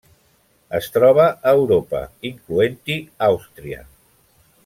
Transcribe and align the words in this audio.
Es 0.77 0.87
troba 0.95 1.25
a 1.51 1.53
Europa, 1.59 2.01
incloent-hi 2.31 2.99
Àustria. 3.29 3.87